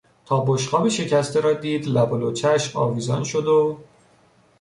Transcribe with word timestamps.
تا 0.25 0.43
بشقاب 0.47 0.89
شکسته 0.89 1.41
را 1.41 1.53
دید 1.53 1.85
لب 1.87 2.11
و 2.13 2.17
لوچهاش 2.17 2.75
آویزان 2.75 3.23
شد 3.23 3.47
و... 3.47 3.77